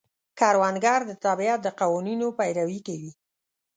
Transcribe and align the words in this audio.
کروندګر 0.39 0.99
د 1.07 1.11
طبیعت 1.25 1.59
د 1.63 1.67
قوانینو 1.79 2.27
پیروي 2.39 2.79
کوي 2.87 3.11